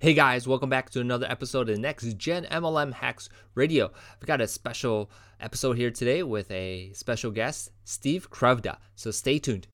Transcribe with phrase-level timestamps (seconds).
[0.00, 3.90] Hey guys, welcome back to another episode of Next Gen MLM Hacks Radio.
[4.20, 8.76] We've got a special episode here today with a special guest, Steve Krivda.
[8.94, 9.66] So stay tuned.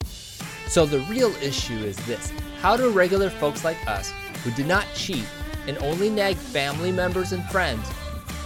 [0.67, 2.33] So, the real issue is this
[2.63, 5.27] how do regular folks like us who did not cheat
[5.67, 7.87] and only nag family members and friends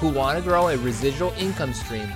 [0.01, 2.09] who want to grow a residual income stream,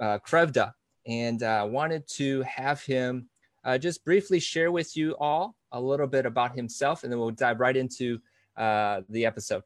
[0.02, 0.74] uh, Krivda.
[1.08, 3.30] And I uh, wanted to have him
[3.64, 7.32] uh, just briefly share with you all a little bit about himself, and then we'll
[7.32, 8.20] dive right into
[8.58, 9.64] uh, the episode.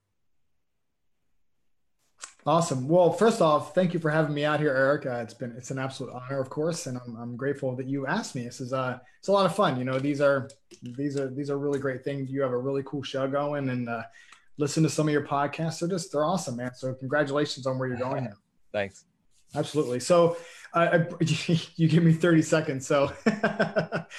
[2.49, 2.87] Awesome.
[2.87, 5.05] Well, first off, thank you for having me out here, Eric.
[5.05, 8.07] Uh, it's been it's an absolute honor, of course, and I'm, I'm grateful that you
[8.07, 8.43] asked me.
[8.43, 9.77] This is uh it's a lot of fun.
[9.77, 10.49] You know, these are
[10.81, 12.31] these are these are really great things.
[12.31, 14.01] You have a really cool show going, and uh,
[14.57, 15.79] listen to some of your podcasts.
[15.79, 16.73] They're just they're awesome, man.
[16.73, 18.37] So congratulations on where you're going here.
[18.73, 19.05] Thanks.
[19.53, 19.99] Absolutely.
[19.99, 20.35] So
[20.73, 21.01] uh,
[21.75, 22.87] you give me 30 seconds.
[22.87, 23.13] So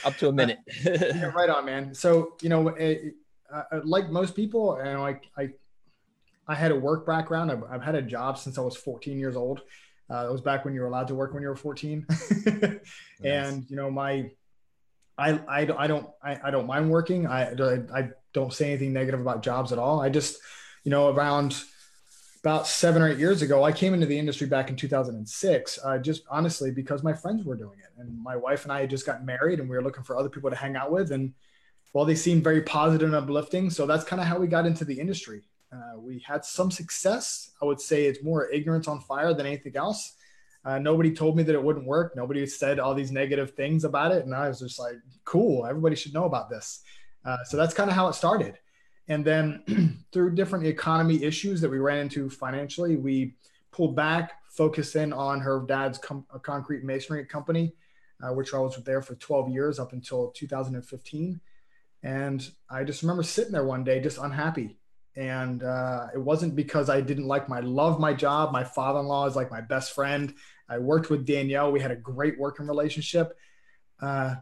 [0.04, 0.60] up to a minute.
[0.84, 1.92] yeah, right on, man.
[1.94, 3.16] So you know, it,
[3.52, 5.48] uh, like most people, and like I I
[6.48, 7.50] had a work background.
[7.50, 9.62] I've, I've had a job since I was 14 years old.
[10.10, 12.06] Uh, it was back when you were allowed to work when you were 14.
[12.08, 12.80] nice.
[13.22, 14.30] And you know, my,
[15.16, 17.26] I, I, I don't, I, I don't mind working.
[17.26, 17.52] I,
[17.94, 20.00] I don't say anything negative about jobs at all.
[20.00, 20.38] I just,
[20.82, 21.62] you know, around
[22.42, 25.98] about seven or eight years ago, I came into the industry back in 2006, uh,
[25.98, 29.04] just honestly because my friends were doing it, and my wife and I had just
[29.04, 31.34] got married, and we were looking for other people to hang out with, and
[31.92, 34.84] well, they seemed very positive and uplifting, so that's kind of how we got into
[34.84, 35.42] the industry.
[35.72, 37.52] Uh, we had some success.
[37.62, 40.16] I would say it's more ignorance on fire than anything else.
[40.64, 42.14] Uh, nobody told me that it wouldn't work.
[42.16, 44.24] Nobody said all these negative things about it.
[44.24, 46.82] And I was just like, cool, everybody should know about this.
[47.24, 48.58] Uh, so that's kind of how it started.
[49.08, 53.36] And then through different economy issues that we ran into financially, we
[53.70, 57.72] pulled back, focused in on her dad's com- concrete masonry company,
[58.22, 61.40] uh, which I was there for 12 years up until 2015.
[62.02, 64.79] And I just remember sitting there one day, just unhappy
[65.16, 68.52] and uh, it wasn't because I didn't like my love my job.
[68.52, 70.32] My father-in-law is like my best friend.
[70.68, 71.72] I worked with Danielle.
[71.72, 73.36] We had a great working relationship.
[74.00, 74.36] Uh,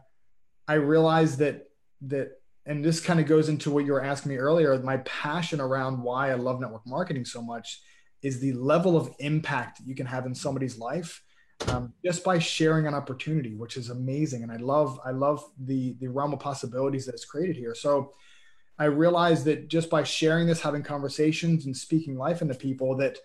[0.67, 1.69] I realized that
[2.07, 2.31] that,
[2.65, 4.77] and this kind of goes into what you were asking me earlier.
[4.79, 7.81] My passion around why I love network marketing so much
[8.21, 11.23] is the level of impact you can have in somebody's life
[11.67, 14.43] um, just by sharing an opportunity, which is amazing.
[14.43, 17.75] And I love I love the the realm of possibilities that is created here.
[17.75, 18.13] So
[18.79, 23.17] I realized that just by sharing this, having conversations, and speaking life into people, that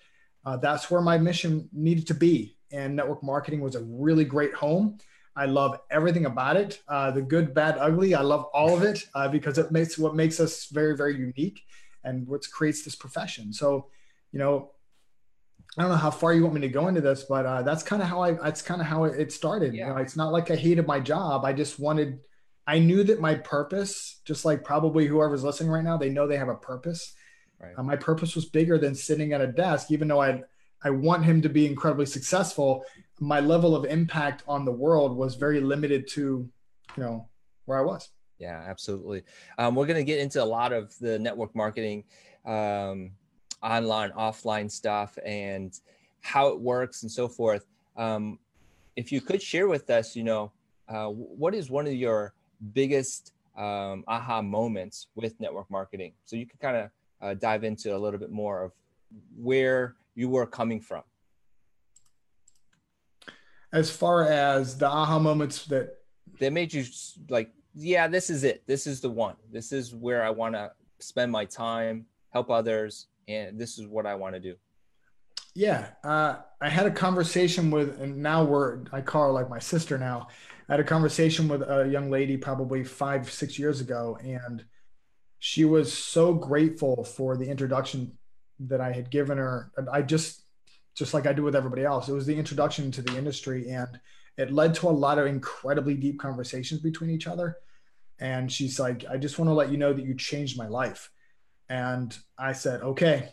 [0.44, 2.56] uh, that's where my mission needed to be.
[2.72, 4.98] And network marketing was a really great home.
[5.36, 8.14] I love everything about it, uh, the good, bad, ugly.
[8.14, 11.62] I love all of it uh, because it makes what makes us very, very unique,
[12.02, 13.52] and what creates this profession.
[13.52, 13.88] So,
[14.32, 14.70] you know,
[15.76, 17.82] I don't know how far you want me to go into this, but uh, that's
[17.82, 18.32] kind of how I.
[18.32, 19.74] That's kind of how it started.
[19.74, 19.88] Yeah.
[19.88, 21.44] You know, it's not like I hated my job.
[21.44, 22.20] I just wanted
[22.66, 26.36] I knew that my purpose, just like probably whoever's listening right now, they know they
[26.36, 27.14] have a purpose.
[27.60, 27.74] Right.
[27.76, 30.42] Uh, my purpose was bigger than sitting at a desk, even though I
[30.82, 32.84] I want him to be incredibly successful.
[33.18, 36.48] My level of impact on the world was very limited to,
[36.96, 37.28] you know,
[37.64, 38.10] where I was.
[38.38, 39.22] Yeah, absolutely.
[39.56, 42.04] Um, we're going to get into a lot of the network marketing,
[42.44, 43.12] um,
[43.62, 45.72] online, offline stuff, and
[46.20, 47.64] how it works and so forth.
[47.96, 48.38] Um,
[48.96, 50.52] if you could share with us, you know,
[50.88, 52.34] uh, what is one of your
[52.72, 56.12] biggest um, aha moments with network marketing.
[56.24, 56.90] So you can kind of
[57.20, 58.72] uh, dive into a little bit more of
[59.36, 61.02] where you were coming from.
[63.72, 65.98] As far as the aha moments that
[66.40, 66.84] that made you
[67.28, 68.62] like, yeah, this is it.
[68.66, 69.36] This is the one.
[69.52, 74.06] This is where I want to spend my time, help others, and this is what
[74.06, 74.54] I want to do.
[75.54, 79.60] Yeah, uh, I had a conversation with, and now we're I call her like my
[79.60, 80.28] sister now.
[80.68, 84.64] I had a conversation with a young lady probably five, six years ago, and
[85.38, 88.18] she was so grateful for the introduction
[88.60, 89.70] that I had given her.
[89.92, 90.42] I just,
[90.96, 94.00] just like I do with everybody else, it was the introduction to the industry, and
[94.36, 97.58] it led to a lot of incredibly deep conversations between each other.
[98.18, 101.10] And she's like, I just want to let you know that you changed my life.
[101.68, 103.28] And I said, okay,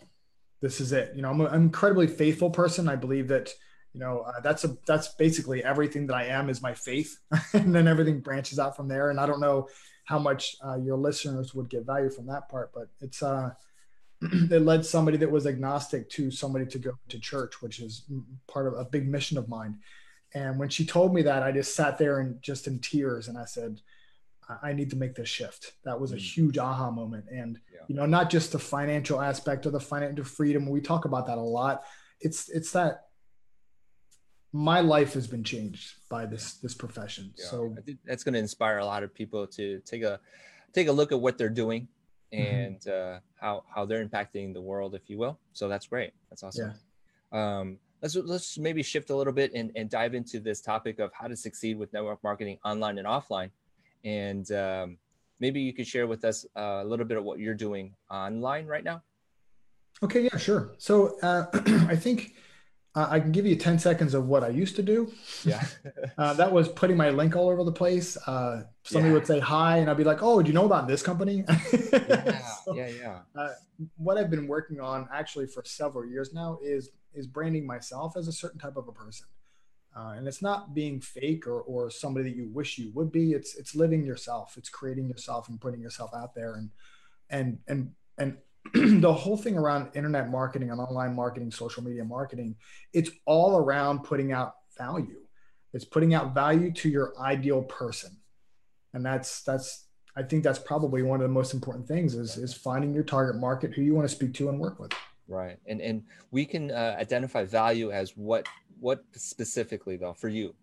[0.61, 1.13] this is it.
[1.15, 2.87] You know, I'm an incredibly faithful person.
[2.87, 3.51] I believe that,
[3.93, 7.17] you know, uh, that's a, that's basically everything that I am is my faith.
[7.53, 9.09] and then everything branches out from there.
[9.09, 9.67] And I don't know
[10.05, 13.51] how much uh, your listeners would get value from that part, but it's, uh,
[14.21, 18.03] it led somebody that was agnostic to somebody to go to church, which is
[18.47, 19.79] part of a big mission of mine.
[20.33, 23.37] And when she told me that, I just sat there and just in tears, and
[23.37, 23.81] I said,
[24.61, 26.19] "I need to make this shift." That was a mm.
[26.19, 27.79] huge aha moment, and yeah.
[27.87, 30.67] you know, not just the financial aspect of the financial freedom.
[30.67, 31.83] We talk about that a lot.
[32.19, 33.05] It's it's that
[34.53, 37.33] my life has been changed by this this profession.
[37.37, 37.45] Yeah.
[37.45, 40.19] So I think that's going to inspire a lot of people to take a
[40.73, 41.87] take a look at what they're doing
[42.33, 42.55] mm-hmm.
[42.55, 43.15] and mm-hmm.
[43.15, 45.39] uh, how how they're impacting the world, if you will.
[45.53, 46.13] So that's great.
[46.29, 46.73] That's awesome.
[47.31, 47.59] Yeah.
[47.59, 51.11] Um, let's let's maybe shift a little bit and, and dive into this topic of
[51.13, 53.51] how to succeed with network marketing online and offline
[54.03, 54.97] and um,
[55.39, 58.65] maybe you could share with us uh, a little bit of what you're doing online
[58.65, 59.01] right now.
[60.03, 60.73] Okay yeah sure.
[60.77, 61.45] So uh,
[61.89, 62.33] i think
[62.95, 65.11] uh, i can give you 10 seconds of what i used to do.
[65.43, 65.63] Yeah.
[66.17, 68.15] Uh, that was putting my link all over the place.
[68.27, 69.13] Uh, somebody yeah.
[69.13, 71.43] would say hi and i'd be like oh do you know about this company?
[71.91, 73.19] Yeah so, yeah yeah.
[73.35, 73.49] uh,
[73.97, 78.27] what i've been working on actually for several years now is is branding myself as
[78.27, 79.27] a certain type of a person.
[79.95, 83.33] Uh, and it's not being fake or, or somebody that you wish you would be.
[83.33, 84.55] It's it's living yourself.
[84.57, 86.55] It's creating yourself and putting yourself out there.
[86.55, 86.69] And
[87.29, 88.37] and and and
[89.01, 92.55] the whole thing around internet marketing and online marketing, social media marketing,
[92.93, 95.19] it's all around putting out value.
[95.73, 98.17] It's putting out value to your ideal person,
[98.93, 102.53] and that's that's I think that's probably one of the most important things is is
[102.53, 104.91] finding your target market, who you want to speak to and work with.
[105.27, 105.57] Right.
[105.65, 108.47] And and we can uh, identify value as what
[108.81, 110.53] what specifically though for you?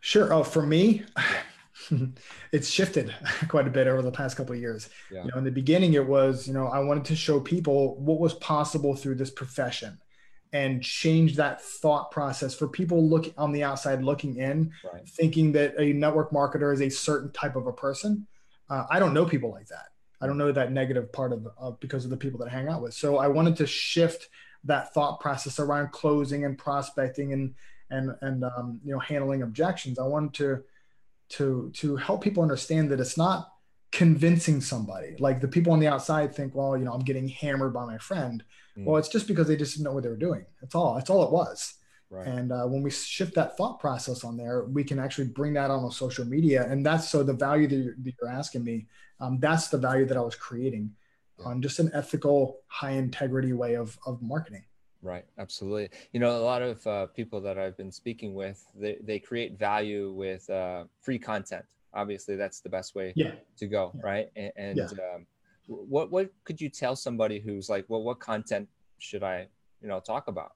[0.00, 0.32] Sure.
[0.32, 1.04] Oh, for me,
[1.90, 2.06] yeah.
[2.52, 3.14] it's shifted
[3.48, 4.90] quite a bit over the past couple of years.
[5.10, 5.24] Yeah.
[5.24, 8.20] You know, in the beginning, it was you know I wanted to show people what
[8.20, 9.98] was possible through this profession,
[10.52, 15.08] and change that thought process for people looking on the outside looking in, right.
[15.08, 18.26] thinking that a network marketer is a certain type of a person.
[18.68, 19.86] Uh, I don't know people like that.
[20.20, 22.68] I don't know that negative part of, of because of the people that I hang
[22.68, 22.92] out with.
[22.92, 24.28] So I wanted to shift
[24.64, 27.54] that thought process around closing and prospecting and
[27.90, 29.98] and and um, you know handling objections.
[29.98, 30.64] I wanted to
[31.30, 33.52] to to help people understand that it's not
[33.92, 35.16] convincing somebody.
[35.18, 37.98] Like the people on the outside think, well, you know, I'm getting hammered by my
[37.98, 38.42] friend.
[38.76, 38.84] Mm.
[38.84, 40.44] Well, it's just because they just didn't know what they were doing.
[40.60, 40.94] That's all.
[40.94, 41.74] That's all it was.
[42.10, 42.26] Right.
[42.26, 45.70] And uh, when we shift that thought process on there, we can actually bring that
[45.70, 46.66] on social media.
[46.68, 48.86] And that's so the value that you're, that you're asking me,
[49.20, 50.92] um, that's the value that I was creating
[51.44, 54.64] on just an ethical, high integrity way of, of marketing.
[55.02, 55.90] Right, absolutely.
[56.12, 59.58] You know, a lot of uh, people that I've been speaking with, they, they create
[59.58, 61.64] value with uh, free content.
[61.94, 63.32] Obviously, that's the best way yeah.
[63.58, 64.00] to go, yeah.
[64.02, 64.26] right?
[64.36, 64.84] And, and yeah.
[65.14, 65.26] um,
[65.68, 68.68] what what could you tell somebody who's like, well, what content
[68.98, 69.46] should I,
[69.80, 70.52] you know, talk about?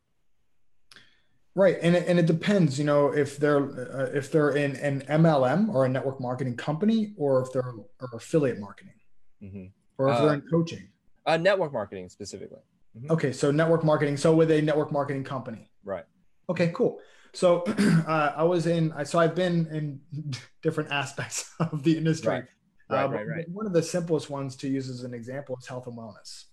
[1.54, 5.02] Right, and it, and it depends, you know, if they're uh, if they're in an
[5.02, 8.94] MLM or a network marketing company, or if they're or affiliate marketing,
[9.42, 9.66] mm-hmm.
[9.98, 10.88] Or if uh, they're in coaching.
[11.26, 12.60] Uh, network marketing specifically.
[12.96, 13.12] Mm-hmm.
[13.12, 14.16] Okay, so network marketing.
[14.16, 15.70] So with a network marketing company.
[15.84, 16.04] Right.
[16.48, 16.98] Okay, cool.
[17.32, 17.62] So
[18.06, 18.92] uh, I was in.
[19.04, 20.00] So I've been in
[20.62, 22.30] different aspects of the industry.
[22.30, 22.44] Right.
[22.90, 23.48] Right, uh, right, right.
[23.48, 26.44] One of the simplest ones to use as an example is health and wellness.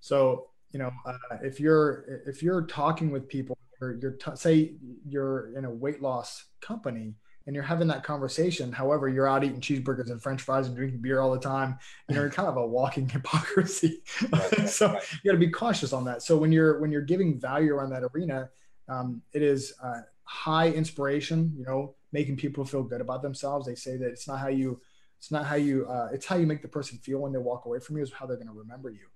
[0.00, 4.74] So you know, uh, if you're if you're talking with people you're, you're t- say
[5.06, 7.14] you're in a weight loss company
[7.46, 8.72] and you're having that conversation.
[8.72, 11.78] However, you're out eating cheeseburgers and French fries and drinking beer all the time.
[12.08, 14.02] You know, you're kind of a walking hypocrisy.
[14.32, 15.02] Right, so right.
[15.22, 16.22] you got to be cautious on that.
[16.22, 18.50] So when you're when you're giving value around that arena,
[18.88, 21.52] um, it is uh, high inspiration.
[21.56, 23.66] You know, making people feel good about themselves.
[23.66, 24.80] They say that it's not how you
[25.18, 27.66] it's not how you uh, it's how you make the person feel when they walk
[27.66, 29.06] away from you is how they're going to remember you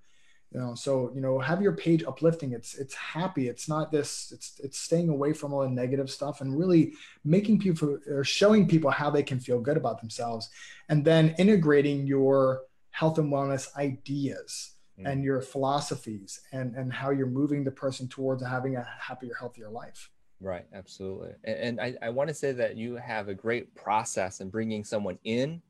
[0.52, 2.52] you know so you know have your page uplifting.
[2.52, 3.48] It's it's happy.
[3.48, 7.58] It's not this it's it's staying away from all the negative stuff and really making
[7.58, 10.48] people or showing people how they can feel good about themselves
[10.88, 15.10] and then integrating your health and wellness ideas mm.
[15.10, 19.68] and your philosophies and and how you're moving the person towards having a happier healthier
[19.68, 20.10] life.
[20.40, 20.66] Right.
[20.72, 21.32] Absolutely.
[21.44, 24.84] And, and i, I want to say that you have a great process in bringing
[24.84, 25.60] someone in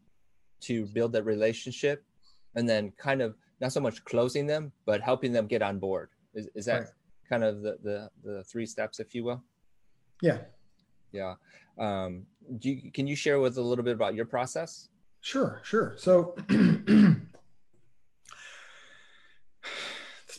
[0.60, 2.04] to build that relationship
[2.54, 6.10] and then kind of not so much closing them, but helping them get on board.
[6.34, 6.88] Is, is that right.
[7.28, 9.42] kind of the, the, the three steps, if you will?
[10.22, 10.38] Yeah.
[11.12, 11.34] Yeah.
[11.78, 12.26] Um,
[12.58, 14.88] do you, can you share with a little bit about your process?
[15.20, 15.94] Sure, sure.
[15.96, 17.16] So this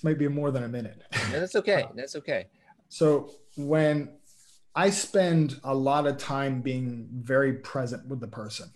[0.03, 1.01] might be more than a minute.
[1.13, 1.85] Yeah, that's okay.
[1.95, 2.47] That's okay.
[2.87, 4.19] So when
[4.75, 8.71] I spend a lot of time being very present with the person.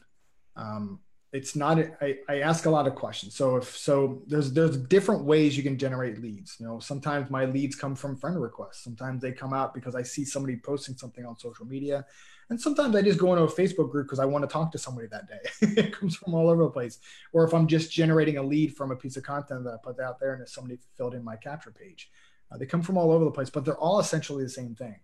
[0.55, 0.99] Um,
[1.33, 3.35] it's not I, I ask a lot of questions.
[3.35, 6.57] So if so there's there's different ways you can generate leads.
[6.59, 8.83] You know sometimes my leads come from friend requests.
[8.83, 12.05] Sometimes they come out because i see somebody posting something on social media.
[12.49, 14.77] And sometimes i just go into a facebook group because i want to talk to
[14.77, 15.73] somebody that day.
[15.83, 16.99] It comes from all over the place.
[17.33, 19.99] Or if i'm just generating a lead from a piece of content that i put
[19.99, 22.11] out there and if somebody filled in my capture page
[22.51, 24.97] uh, they come from all over the place but they're all essentially the same thing.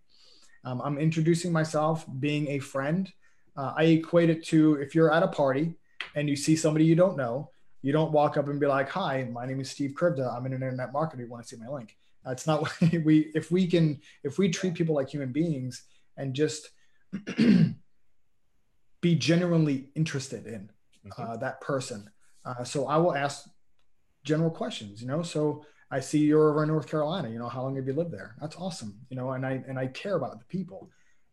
[0.63, 3.11] Um, i'm introducing myself being a friend.
[3.57, 5.75] Uh, i equate it to if you're at a party
[6.15, 7.51] and you see somebody you don't know,
[7.81, 10.35] you don't walk up and be like, "Hi, my name is Steve Krivda.
[10.35, 11.19] I'm an internet marketer.
[11.19, 13.31] You want to see my link?" That's not what we.
[13.33, 15.83] If we can, if we treat people like human beings
[16.17, 16.69] and just
[19.01, 20.69] be genuinely interested in
[21.05, 21.21] mm-hmm.
[21.21, 22.09] uh, that person,
[22.45, 23.47] uh, so I will ask
[24.23, 25.01] general questions.
[25.01, 27.29] You know, so I see you're over in North Carolina.
[27.29, 28.35] You know, how long have you lived there?
[28.39, 28.99] That's awesome.
[29.09, 30.89] You know, and I and I care about the people.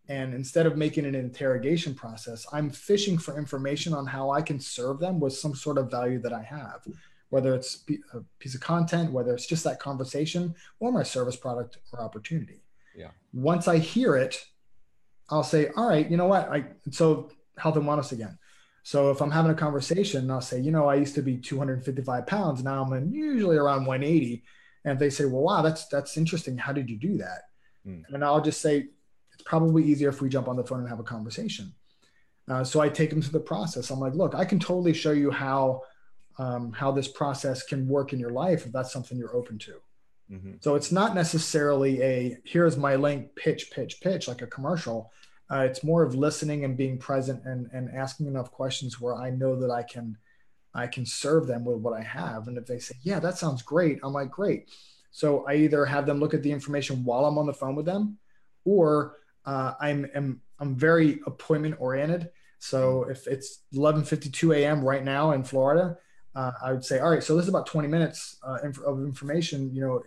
[0.09, 4.61] And instead of making an interrogation process, I'm fishing for information on how I can
[4.61, 6.87] serve them with some sort of value that I have,
[7.31, 7.85] whether it's
[8.15, 12.63] a piece of content, whether it's just that conversation or my service product or opportunity.
[12.97, 13.11] Yeah.
[13.33, 14.45] Once I hear it,
[15.29, 16.49] I'll say, all right, you know what?
[16.49, 18.39] I so health and wellness again.
[18.85, 22.27] So if I'm having a conversation, I'll say, you know, I used to be 255
[22.27, 22.63] pounds.
[22.63, 24.45] Now I'm usually around 180.
[24.85, 26.57] And they say, well, wow, that's that's interesting.
[26.57, 27.41] How did you do that?
[27.85, 28.05] Mm.
[28.11, 28.91] And I'll just say,
[29.47, 31.73] probably easier if we jump on the phone and have a conversation.
[32.49, 33.91] Uh, so I take them through the process.
[33.91, 35.83] I'm like, look, I can totally show you how
[36.39, 39.75] um, how this process can work in your life if that's something you're open to.
[40.31, 40.53] Mm-hmm.
[40.61, 45.13] So it's not necessarily a here's my link, pitch, pitch, pitch like a commercial.
[45.51, 49.31] Uh, it's more of listening and being present and and asking enough questions where I
[49.31, 50.19] know that I can
[50.75, 52.49] I can serve them with what I have.
[52.49, 54.69] And if they say, yeah, that sounds great, I'm like, great.
[55.11, 57.87] So I either have them look at the information while I'm on the phone with
[57.87, 58.19] them,
[58.67, 62.31] or uh, I'm, am I'm very appointment oriented.
[62.59, 64.83] So if it's 11:52 a.m.
[64.83, 65.99] right now in Florida,
[66.35, 69.75] uh, I would say, all right, so this is about 20 minutes uh, of information.
[69.75, 70.03] You know,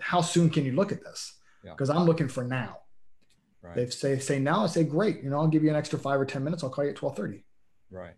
[0.00, 1.34] how soon can you look at this?
[1.62, 1.96] Because yeah.
[1.96, 2.78] I'm looking for now.
[3.62, 3.74] Right.
[3.74, 4.64] They say say now.
[4.64, 5.22] I say great.
[5.22, 6.62] You know, I'll give you an extra five or 10 minutes.
[6.62, 7.42] I'll call you at 12:30.
[7.90, 8.14] Right.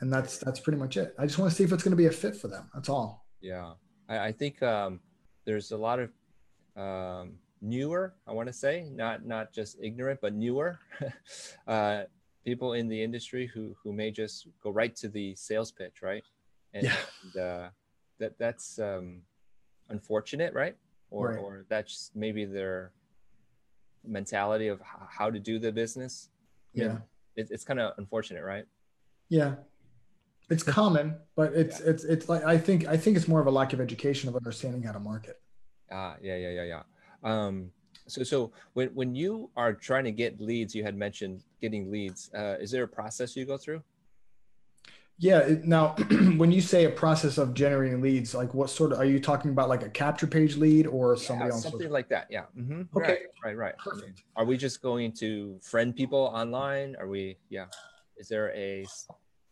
[0.00, 1.14] And that's that's pretty much it.
[1.18, 2.68] I just want to see if it's going to be a fit for them.
[2.74, 3.24] That's all.
[3.40, 3.74] Yeah,
[4.08, 5.00] I, I think um,
[5.44, 6.10] there's a lot of
[6.76, 10.78] um, newer i want to say not not just ignorant but newer
[11.68, 12.02] uh,
[12.44, 16.24] people in the industry who who may just go right to the sales pitch right?
[16.74, 16.96] And, yeah.
[17.22, 17.68] and uh,
[18.18, 19.22] that that's um,
[19.88, 20.76] unfortunate right?
[21.10, 21.38] Or right.
[21.38, 22.92] or that's maybe their
[24.04, 26.30] mentality of how to do the business.
[26.74, 26.98] Yeah.
[27.36, 28.64] it, it's kind of unfortunate right?
[29.28, 29.54] Yeah.
[30.50, 31.90] It's common but it's yeah.
[31.90, 34.36] it's it's like i think i think it's more of a lack of education of
[34.36, 35.40] understanding how to market.
[35.90, 36.82] Ah yeah yeah yeah yeah
[37.22, 37.70] um,
[38.06, 42.30] so, so when, when you are trying to get leads, you had mentioned getting leads.
[42.34, 43.82] Uh, is there a process you go through?
[45.18, 45.56] Yeah.
[45.64, 45.88] Now,
[46.36, 49.50] when you say a process of generating leads, like what sort of are you talking
[49.50, 49.68] about?
[49.68, 51.62] Like a capture page lead or somebody yeah, else?
[51.62, 52.26] Something like that.
[52.28, 52.44] Yeah.
[52.58, 52.96] Mm-hmm.
[52.96, 53.06] Okay.
[53.08, 53.18] Right.
[53.44, 53.56] Right.
[53.56, 53.78] Right.
[53.78, 54.24] Perfect.
[54.36, 56.96] Are we just going to friend people online?
[56.98, 57.38] Are we?
[57.50, 57.66] Yeah.
[58.16, 58.84] Is there a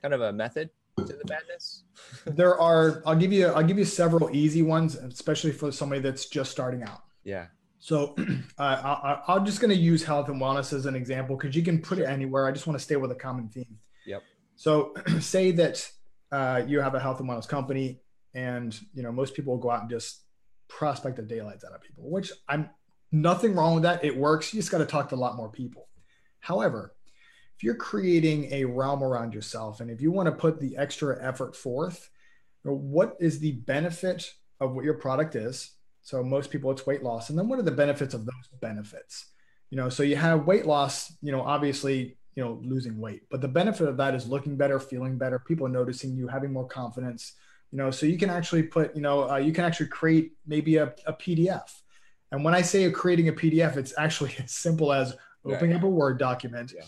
[0.02, 1.84] kind of a method to the madness?
[2.24, 3.02] there are.
[3.06, 3.46] I'll give you.
[3.48, 7.04] I'll give you several easy ones, especially for somebody that's just starting out.
[7.22, 7.46] Yeah.
[7.80, 8.14] So
[8.58, 11.62] uh, I, am just going to use health and wellness as an example because you
[11.62, 12.46] can put it anywhere.
[12.46, 13.78] I just want to stay with a common theme.
[14.06, 14.22] Yep.
[14.54, 15.90] So say that
[16.30, 18.00] uh, you have a health and wellness company,
[18.34, 20.20] and you know most people will go out and just
[20.68, 22.70] prospect the daylights out of people, which I'm
[23.10, 24.04] nothing wrong with that.
[24.04, 24.54] It works.
[24.54, 25.88] You just got to talk to a lot more people.
[26.38, 26.94] However,
[27.56, 31.22] if you're creating a realm around yourself, and if you want to put the extra
[31.22, 32.10] effort forth,
[32.62, 35.72] what is the benefit of what your product is?
[36.02, 37.30] So most people, it's weight loss.
[37.30, 39.26] And then what are the benefits of those benefits?
[39.70, 43.40] You know, so you have weight loss, you know, obviously, you know, losing weight, but
[43.40, 47.34] the benefit of that is looking better, feeling better, people noticing you, having more confidence,
[47.70, 50.76] you know, so you can actually put, you know, uh, you can actually create maybe
[50.76, 51.70] a, a PDF.
[52.32, 55.82] And when I say creating a PDF, it's actually as simple as opening yeah, yeah.
[55.82, 56.84] up a Word document, yeah.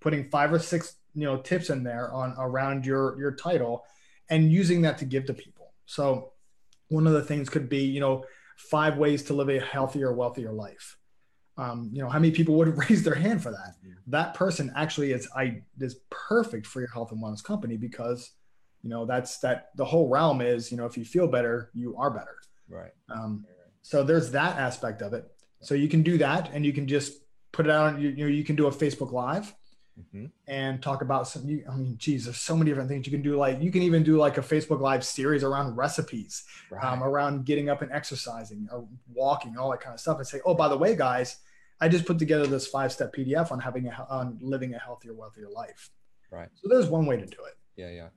[0.00, 3.84] putting five or six, you know, tips in there on around your, your title
[4.30, 5.72] and using that to give to people.
[5.84, 6.32] So
[6.88, 8.24] one of the things could be, you know,
[8.56, 10.96] five ways to live a healthier, wealthier life.
[11.58, 13.74] Um, you know, how many people would raise their hand for that?
[13.84, 14.10] Mm-hmm.
[14.10, 18.30] That person actually is I is perfect for your health and wellness company because,
[18.82, 21.96] you know, that's that the whole realm is, you know, if you feel better, you
[21.96, 22.36] are better.
[22.68, 22.92] Right.
[23.10, 23.44] Um,
[23.82, 25.30] so there's that aspect of it.
[25.60, 27.12] So you can do that and you can just
[27.52, 29.54] put it out, you, you know, you can do a Facebook live
[29.98, 30.26] mm-hmm.
[30.46, 31.42] and talk about some.
[31.42, 33.36] I mean, geez, there's so many different things you can do.
[33.36, 36.92] Like you can even do like a Facebook Live series around recipes, um, right.
[36.92, 40.40] um, around getting up and exercising, or walking, all that kind of stuff, and say,
[40.44, 41.38] oh, by the way, guys.
[41.80, 45.14] I just put together this five step PDF on having a, on living a healthier,
[45.14, 45.90] wealthier life.
[46.30, 46.48] Right.
[46.54, 47.56] So there's one way to do it.
[47.74, 48.08] Yeah, yeah.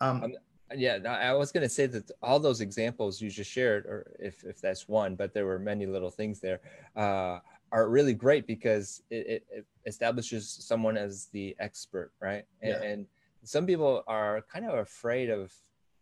[0.00, 0.32] Um, Um,
[0.76, 4.44] Yeah, I was going to say that all those examples you just shared, or if,
[4.44, 6.60] if that's one, but there were many little things there,
[6.94, 7.38] uh,
[7.72, 12.44] are really great because it, it, establishes someone as the expert, right?
[12.62, 12.82] And, Yeah.
[12.82, 13.06] and
[13.44, 15.52] some people are kind of afraid of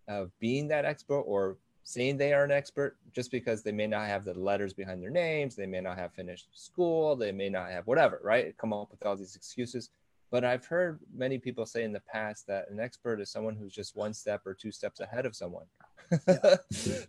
[0.08, 4.06] of being that expert or saying they are an expert just because they may not
[4.06, 7.70] have the letters behind their names, they may not have finished school, they may not
[7.70, 8.56] have whatever, right?
[8.56, 9.90] Come up with all these excuses.
[10.30, 13.72] But I've heard many people say in the past that an expert is someone who's
[13.72, 15.66] just one step or two steps ahead of someone.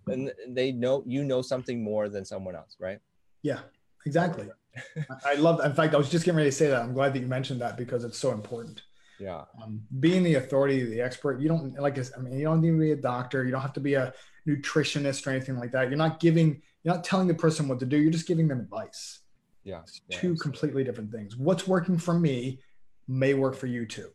[0.08, 3.00] and they know you know something more than someone else, right?
[3.44, 3.60] yeah,
[4.08, 4.48] exactly.
[5.26, 5.64] I- love.
[5.64, 6.82] In fact, I was just getting ready to say that.
[6.82, 8.82] I'm glad that you mentioned that because it's so important.
[9.20, 9.46] Yeah.
[9.64, 11.98] um, being the authority, the expert, you don't like.
[11.98, 13.44] I mean, you don't need to be a doctor.
[13.44, 14.14] You don't have to be a
[14.48, 15.90] nutritionist or anything like that.
[15.90, 16.62] You're not giving.
[16.84, 17.98] You're not telling the person what to do.
[17.98, 19.20] You're just giving them advice.
[19.64, 19.82] Yeah.
[19.82, 20.42] It's yeah, two absolutely.
[20.44, 21.36] completely different things.
[21.36, 22.62] What's working for me
[23.08, 24.10] may work for you too.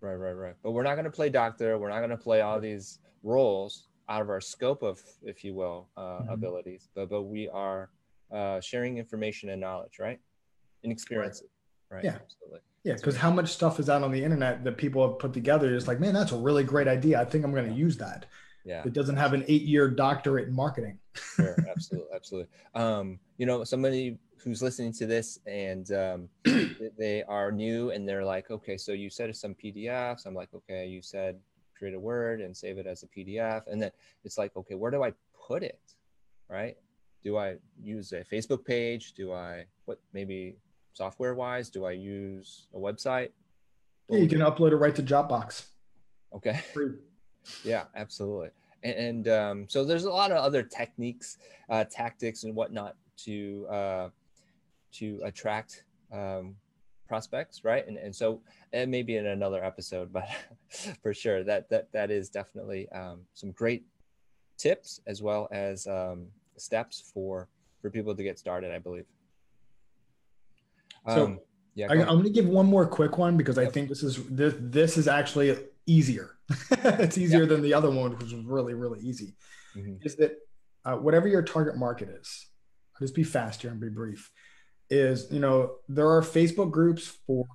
[0.00, 0.54] Right, right, right.
[0.62, 1.78] But we're not going to play doctor.
[1.78, 5.54] We're not going to play all these roles out of our scope of, if you
[5.54, 6.32] will, uh, Mhm.
[6.32, 6.88] abilities.
[6.94, 7.90] But but we are
[8.32, 10.18] uh, sharing information and knowledge, right?
[10.82, 11.48] And experiences.
[11.90, 12.04] Right.
[12.04, 12.18] Yeah.
[12.22, 12.60] Absolutely.
[12.84, 15.74] Yeah, because how much stuff is out on the internet that people have put together?
[15.74, 17.20] It's like, man, that's a really great idea.
[17.20, 18.26] I think I'm going to use that.
[18.64, 18.82] Yeah.
[18.84, 20.98] It doesn't have an eight-year doctorate in marketing.
[21.36, 26.28] sure absolutely absolutely um you know somebody who's listening to this and um
[26.98, 30.86] they are new and they're like okay so you said some pdfs i'm like okay
[30.86, 31.38] you said
[31.76, 33.90] create a word and save it as a pdf and then
[34.24, 35.12] it's like okay where do i
[35.46, 35.80] put it
[36.48, 36.76] right
[37.22, 39.12] do i use a facebook page?
[39.12, 40.56] Do i what maybe
[40.92, 43.30] software wise do i use a website?
[44.08, 45.66] Yeah, you can upload it right to Dropbox.
[46.34, 46.60] okay.
[47.64, 48.50] Yeah absolutely.
[48.82, 51.38] And, and um, so there's a lot of other techniques
[51.70, 54.08] uh, tactics and whatnot to uh,
[54.92, 56.56] to attract um,
[57.08, 57.86] prospects right?
[57.88, 60.28] And, and so it may be in another episode but
[61.02, 63.84] for sure that that that is definitely um, some great
[64.58, 66.26] tips as well as um,
[66.60, 67.48] steps for
[67.80, 69.06] for people to get started i believe
[71.08, 71.40] So, um,
[71.74, 74.02] yeah I, go I'm going to give one more quick one because I think this
[74.02, 76.36] is this this is actually easier.
[77.04, 79.34] it's easier than the other one, which was really really easy.
[79.76, 80.04] Mhm.
[80.04, 80.32] Is that
[80.84, 82.46] uh, whatever your target market is?
[82.94, 84.30] I'll just be fast here and be brief.
[84.90, 87.46] Is you know there are Facebook groups for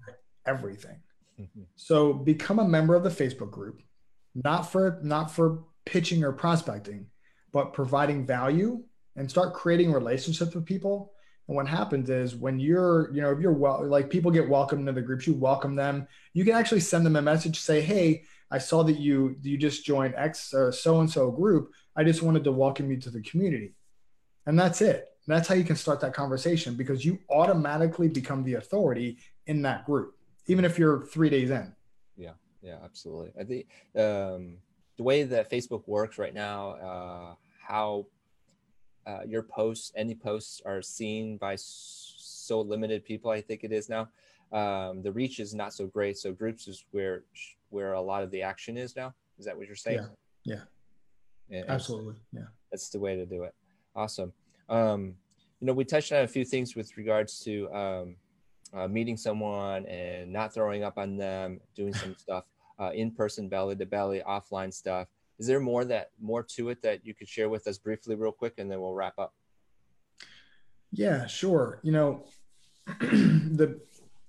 [0.46, 1.00] everything.
[1.40, 1.66] Mhm.
[1.76, 3.82] So become a member of the Facebook group,
[4.36, 7.08] not for not for pitching or prospecting,
[7.52, 8.84] but providing value
[9.16, 11.14] and start creating relationships with people.
[11.48, 14.82] And what happens is when you're, you know, if you're well, like people get welcomed
[14.82, 16.08] into the groups, you welcome them.
[16.34, 19.86] You can actually send them a message, say, "Hey, I saw that you you just
[19.86, 21.72] joined X or so and so group.
[21.96, 23.76] I just wanted to welcome you to the community,"
[24.46, 25.10] and that's it.
[25.28, 29.86] That's how you can start that conversation because you automatically become the authority in that
[29.86, 30.16] group,
[30.48, 31.74] even if you're three days in.
[32.18, 33.32] Yeah, yeah, absolutely.
[33.40, 34.58] I think um,
[34.98, 38.08] the way that Facebook works right now, uh, how
[39.06, 43.32] uh, your posts, any posts, are seen by so limited people.
[43.32, 44.10] I think it is now.
[44.52, 46.18] Um, the reach is not so great.
[46.18, 47.24] So groups is where
[47.70, 49.14] where a lot of the action is now.
[49.40, 50.08] Is that what you're saying?
[50.46, 50.62] Yeah,
[51.50, 51.58] Yeah.
[51.60, 52.16] and Absolutely.
[52.32, 52.44] Yeah.
[52.72, 53.56] that's the way to do it.
[53.96, 54.32] Awesome.
[54.70, 55.16] Um,
[55.60, 58.16] you know, we touched on a few things with regards to um,
[58.74, 62.46] uh, meeting someone and not throwing up on them, doing some stuff
[62.80, 65.08] uh, in person, belly to belly, offline stuff.
[65.44, 68.32] Is there more that more to it that you could share with us briefly, real
[68.32, 69.34] quick, and then we'll wrap up?
[70.94, 71.82] Yeah, sure.
[71.84, 72.26] You know,
[73.02, 73.82] the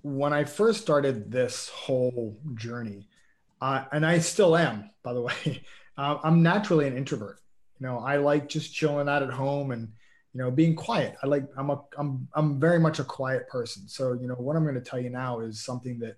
[0.03, 3.07] when I first started this whole journey,
[3.61, 5.63] uh, and I still am, by the way,
[5.97, 7.39] uh, I'm naturally an introvert.
[7.79, 9.93] You know, I like just chilling out at home and
[10.33, 11.15] you know being quiet.
[11.23, 13.87] I like I'm a I'm I'm very much a quiet person.
[13.87, 16.17] So you know what I'm going to tell you now is something that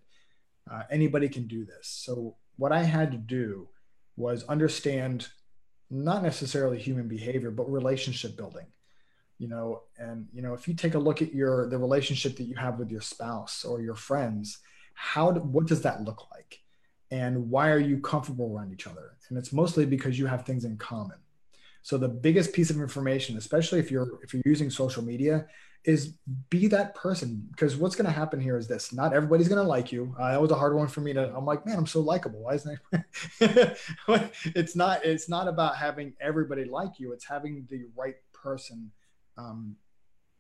[0.71, 1.87] uh, anybody can do this.
[1.87, 3.69] So what I had to do
[4.17, 5.29] was understand
[5.91, 8.67] not necessarily human behavior, but relationship building
[9.39, 9.83] you know?
[9.99, 12.79] And you know if you take a look at your the relationship that you have
[12.79, 14.61] with your spouse or your friends
[14.97, 16.61] how do, what does that look like?
[17.11, 19.13] And why are you comfortable around each other?
[19.29, 21.19] And it's mostly because you have things in common
[21.87, 25.46] so the biggest piece of information especially if you're if you're using social media
[25.85, 26.14] is
[26.51, 29.68] be that person because what's going to happen here is this not everybody's going to
[29.68, 31.87] like you uh, that was a hard one for me to i'm like man i'm
[31.87, 32.79] so likable why isn't
[33.40, 33.79] it
[34.57, 38.90] it's not it's not about having everybody like you it's having the right person
[39.38, 39.77] um,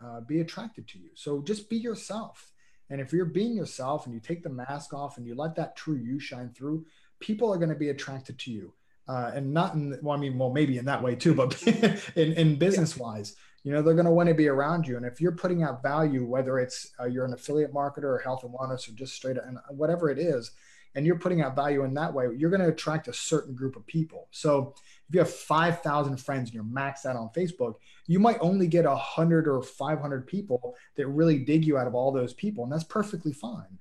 [0.04, 1.10] uh, be attracted to you.
[1.14, 2.52] So just be yourself.
[2.90, 5.76] And if you're being yourself and you take the mask off and you let that
[5.76, 6.86] true you shine through,
[7.20, 8.72] people are going to be attracted to you.
[9.08, 11.62] Uh, and not in, well, I mean, well, maybe in that way too, but
[12.16, 14.96] in, in business wise, you know they're going to want to be around you.
[14.96, 18.44] And if you're putting out value whether it's uh, you're an affiliate marketer or health
[18.44, 20.52] and wellness or just straight and whatever it is
[20.94, 23.74] and you're putting out value in that way you're going to attract a certain group
[23.74, 24.28] of people.
[24.30, 24.72] So
[25.08, 27.74] if you have 5000 friends and you're maxed out on facebook
[28.06, 32.12] you might only get 100 or 500 people that really dig you out of all
[32.12, 33.80] those people and that's perfectly fine.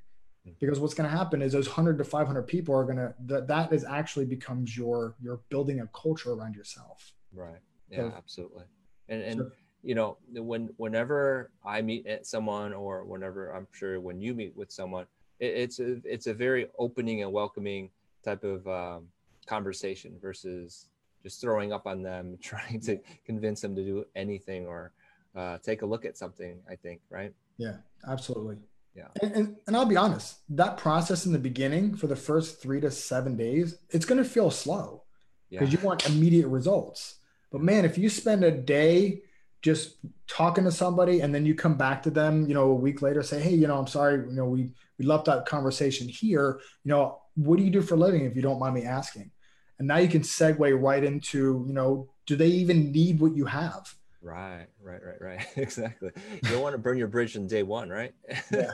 [0.60, 3.48] Because what's going to happen is those 100 to 500 people are going to that
[3.48, 7.14] that is actually becomes your you're building a culture around yourself.
[7.34, 7.60] Right.
[7.90, 8.64] Yeah so, absolutely.
[9.10, 9.52] And and so,
[9.86, 14.72] you know when whenever i meet someone or whenever i'm sure when you meet with
[14.72, 15.06] someone
[15.40, 17.92] it, it's a it's a very opening and welcoming
[18.24, 19.08] type of um,
[19.46, 20.88] conversation versus
[21.22, 24.92] just throwing up on them trying to convince them to do anything or
[25.36, 27.34] uh, take a look at something i think right?
[27.58, 27.76] Yeah
[28.08, 28.58] absolutely
[28.96, 32.62] yeah and, and, and i'll be honest that process in the beginning for the first
[32.62, 35.04] three to seven days it's going to feel slow
[35.50, 35.80] because yeah.
[35.80, 37.16] you want immediate results
[37.52, 39.22] but man if you spend a day
[39.66, 39.96] just
[40.28, 43.24] talking to somebody and then you come back to them, you know, a week later,
[43.24, 46.60] say, Hey, you know, I'm sorry, you know, we, we left that conversation here.
[46.84, 49.32] You know, what do you do for living if you don't mind me asking?
[49.80, 53.46] And now you can segue right into, you know, do they even need what you
[53.46, 53.92] have?
[54.26, 55.48] Right, right, right, right.
[55.56, 56.10] exactly.
[56.32, 58.14] You don't want to burn your bridge in day one, right?
[58.52, 58.72] Yeah.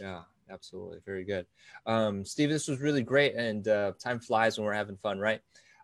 [0.00, 1.00] yeah, absolutely.
[1.04, 1.46] Very good.
[1.84, 3.34] Um, Steve, this was really great.
[3.34, 5.40] And uh, time flies when we're having fun, right?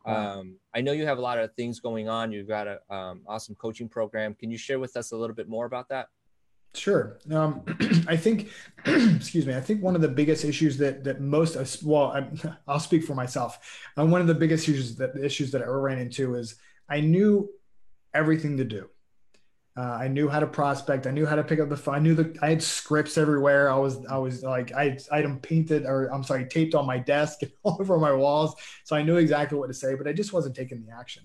[0.07, 2.33] Um, I know you have a lot of things going on.
[2.33, 4.35] You've got an um, awesome coaching program.
[4.35, 6.09] Can you share with us a little bit more about that?
[6.75, 7.18] Sure.
[7.31, 7.62] Um,
[8.09, 8.48] I think,
[8.87, 9.55] excuse me.
[9.55, 12.27] I think one of the biggest issues that that most, well, I,
[12.66, 13.59] will speak for myself.
[13.98, 16.57] Um, one of the biggest issues that issues that I ran into is
[16.88, 17.51] I knew
[18.14, 18.88] everything to do.
[19.74, 21.06] Uh, I knew how to prospect.
[21.06, 21.94] I knew how to pick up the phone.
[21.94, 23.70] I knew that I had scripts everywhere.
[23.70, 26.98] I was, I was like, I, I them painted or I'm sorry, taped on my
[26.98, 28.54] desk and all over my walls.
[28.85, 31.22] So I knew exactly what to say, but I just wasn't taking the action.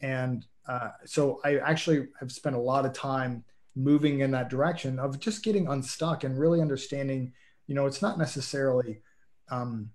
[0.00, 3.44] And uh, so I actually have spent a lot of time
[3.76, 7.32] moving in that direction of just getting unstuck and really understanding,
[7.68, 9.02] you know, it's not necessarily
[9.52, 9.90] um,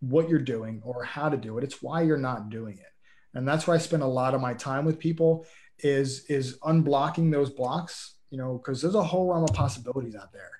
[0.00, 1.64] what you're doing or how to do it.
[1.64, 3.36] It's why you're not doing it.
[3.36, 5.46] And that's where I spend a lot of my time with people
[5.80, 10.32] is is unblocking those blocks you know because there's a whole realm of possibilities out
[10.32, 10.50] there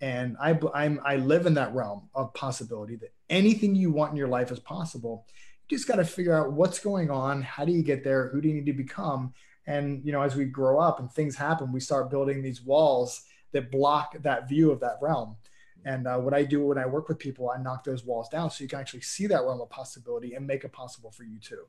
[0.00, 4.16] and I, I'm, I live in that realm of possibility that anything you want in
[4.16, 5.26] your life is possible.
[5.68, 7.42] You just got to figure out what's going on.
[7.42, 8.28] How do you get there?
[8.28, 9.32] Who do you need to become?
[9.66, 13.22] And, you know, as we grow up and things happen, we start building these walls
[13.52, 15.36] that block that view of that realm.
[15.84, 18.50] And uh, what I do when I work with people, I knock those walls down
[18.50, 21.38] so you can actually see that realm of possibility and make it possible for you
[21.40, 21.64] too.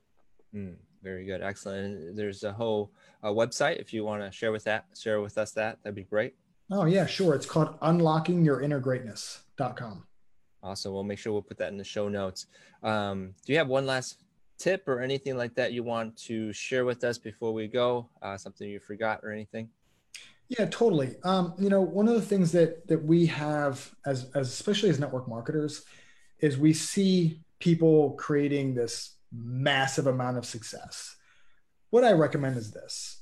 [0.53, 2.15] Mm, very good, excellent.
[2.15, 2.91] there's a whole
[3.23, 6.03] uh, website if you want to share with that, share with us that, that'd be
[6.03, 6.35] great.
[6.69, 7.33] Oh yeah, sure.
[7.33, 10.03] It's called unlockingyourinnergreatness.com.
[10.63, 10.93] Awesome.
[10.93, 12.47] We'll make sure we'll put that in the show notes.
[12.83, 14.23] Um, do you have one last
[14.57, 18.09] tip or anything like that you want to share with us before we go?
[18.21, 19.69] Uh, something you forgot or anything?
[20.49, 21.15] Yeah, totally.
[21.23, 24.99] Um, you know, one of the things that that we have as, as especially as
[24.99, 25.85] network marketers
[26.39, 31.15] is we see people creating this massive amount of success.
[31.89, 33.21] What I recommend is this.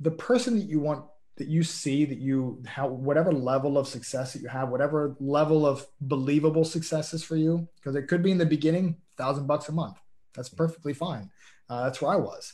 [0.00, 1.04] The person that you want
[1.36, 5.66] that you see that you have whatever level of success that you have whatever level
[5.66, 9.68] of believable success is for you because it could be in the beginning thousand bucks
[9.68, 9.96] a month.
[10.34, 11.30] That's perfectly fine.
[11.68, 12.52] Uh, that's where i was.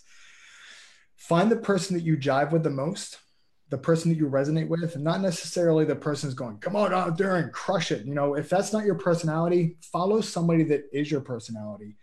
[1.17, 3.19] Find the person that you jive with the most
[3.71, 6.93] the person that you resonate with and not necessarily the person who's going come on
[6.93, 8.05] out there and crush it.
[8.05, 11.97] You know if that's not your personality follow somebody that is your personality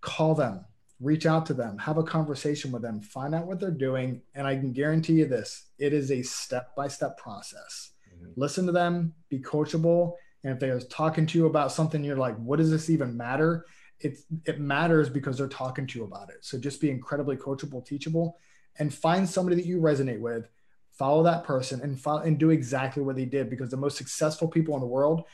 [0.00, 0.64] call them,
[1.00, 4.22] reach out to them, have a conversation with them, find out what they're doing.
[4.34, 7.92] And I can guarantee you this it is a step by step process.
[8.14, 8.40] Mm-hmm.
[8.40, 10.14] Listen to them, be coachable.
[10.42, 13.66] And if they're talking to you about something, you're like, what does this even matter?
[13.98, 16.44] It, it matters because they're talking to you about it.
[16.44, 18.38] So just be incredibly coachable, teachable,
[18.78, 20.48] and find somebody that you resonate with.
[20.92, 24.48] Follow that person and follow, and do exactly what they did because the most successful
[24.48, 25.24] people in the world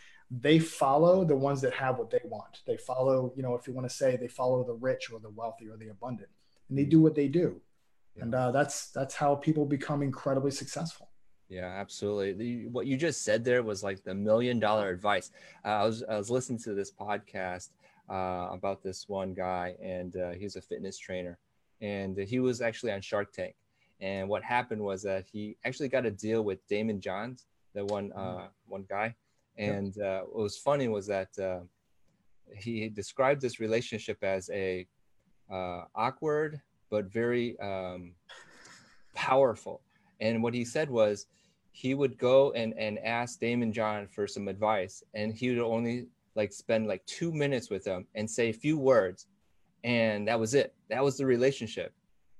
[0.40, 2.60] they follow the ones that have what they want.
[2.66, 5.28] They follow, you know, if you want to say they follow the rich or the
[5.28, 6.30] wealthy or the abundant,
[6.68, 7.60] and they do what they do.
[8.16, 8.22] Yeah.
[8.22, 11.10] And uh, that's that's how people become incredibly successful.
[11.48, 12.32] Yeah, absolutely.
[12.32, 15.30] The, what you just said there was like the million dollar advice.
[15.64, 17.70] Uh, I was I was listening to this podcast
[18.08, 21.38] uh, about this one guy, and uh, he's a fitness trainer,
[21.82, 23.54] and he was actually on Shark Tank.
[24.00, 28.12] And what happened was that he actually got a deal with Daymond Johns, the one
[28.14, 28.46] uh, mm-hmm.
[28.66, 29.14] one guy,
[29.58, 31.60] and uh, what was funny was that uh,
[32.56, 34.86] he described this relationship as a
[35.50, 36.60] uh, awkward
[36.90, 38.12] but very um,
[39.14, 39.80] powerful.
[40.20, 41.26] And what he said was
[41.70, 46.08] he would go and, and ask Daymond John for some advice, and he would only
[46.34, 49.26] like spend like two minutes with him and say a few words,
[49.84, 50.74] and that was it.
[50.90, 51.94] That was the relationship.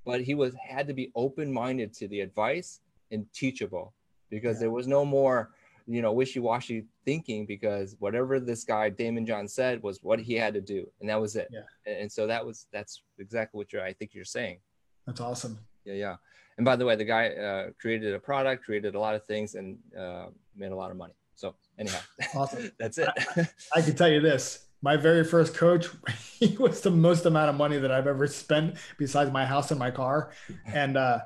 [0.04, 3.94] but he was had to be open-minded to the advice and teachable
[4.30, 4.60] because yeah.
[4.60, 5.50] there was no more
[5.86, 10.54] you know wishy-washy thinking because whatever this guy Daymond John said was what he had
[10.54, 11.48] to do and that was it.
[11.50, 11.92] Yeah.
[11.92, 14.58] and so that was that's exactly what you're i think you're saying.
[15.06, 15.58] That's awesome.
[15.84, 16.16] Yeah yeah.
[16.58, 19.54] And by the way the guy uh, created a product created a lot of things
[19.54, 21.14] and uh, made a lot of money.
[21.34, 21.98] So anyhow.
[22.34, 22.70] Awesome.
[22.78, 23.08] That's it.
[23.36, 24.66] I, I can tell you this.
[24.82, 25.86] My very first coach
[26.38, 29.78] he was the most amount of money that i've ever spent besides my house and
[29.78, 30.32] my car.
[30.66, 31.20] And uh,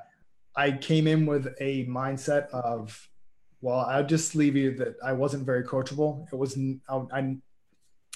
[0.55, 3.09] i came in with a mindset of
[3.67, 6.25] well, I'll just leave you that I wasn't very coachable.
[6.31, 7.35] It was I,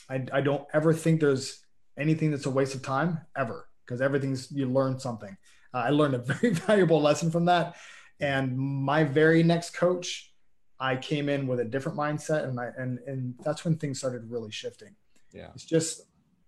[0.09, 1.59] I, I don't ever think there's
[1.97, 5.35] anything that's a waste of time ever because everything's you learn something.
[5.73, 7.75] Uh, I learned a very valuable lesson from that.
[8.21, 10.31] And my very next coach,
[10.79, 14.31] I came in with a different mindset, and I and and that's when things started
[14.31, 14.95] really shifting.
[15.33, 16.03] Yeah, it's just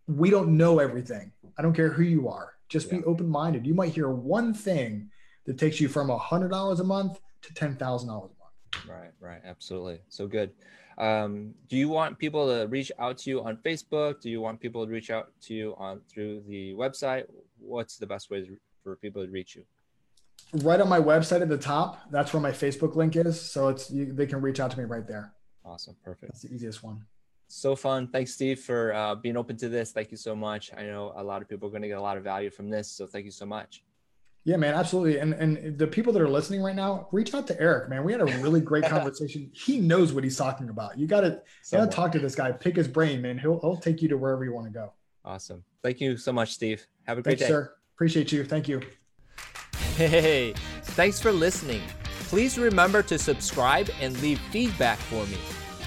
[0.08, 1.34] we don't know everything.
[1.58, 2.54] I don't care who you are.
[2.70, 3.00] Just yeah.
[3.00, 3.68] be open minded.
[3.68, 5.10] You might hear one thing
[5.46, 8.43] that takes you from a hundred dollars a month to ten thousand dollars a month.
[8.88, 10.00] Right, right, absolutely.
[10.10, 10.52] So good.
[10.98, 14.22] Um, do you want people to reach out to you on Facebook?
[14.22, 17.26] Do you want people to reach out to you on through the website?
[17.60, 18.48] What's the best way
[18.84, 19.64] for people to reach you?
[20.62, 22.12] Right on my website at the top.
[22.12, 23.40] That's where my Facebook link is.
[23.42, 25.34] So it's you, they can reach out to me right there.
[25.66, 26.34] Awesome, perfect.
[26.34, 27.06] That's the easiest one.
[27.48, 28.08] So fun.
[28.08, 29.92] Thanks, Steve, for uh, being open to this.
[29.92, 30.72] Thank you so much.
[30.76, 32.70] I know a lot of people are going to get a lot of value from
[32.70, 32.92] this.
[32.92, 33.84] So thank you so much.
[34.46, 35.20] Yeah, man, absolutely.
[35.20, 38.04] And and the people that are listening right now, reach out to Eric, man.
[38.04, 39.50] We had a really great conversation.
[39.54, 41.00] he knows what he's talking about.
[41.00, 43.38] You gotta, you gotta talk to this guy, pick his brain, man.
[43.38, 44.92] He'll he'll take you to wherever you want to go.
[45.24, 45.64] Awesome.
[45.82, 46.86] Thank you so much, Steve.
[47.04, 47.54] Have a great Thanks, day.
[47.54, 47.74] sir.
[47.96, 48.44] Appreciate you.
[48.44, 48.82] Thank you.
[49.96, 51.82] Hey, thanks for listening.
[52.28, 55.38] Please remember to subscribe and leave feedback for me.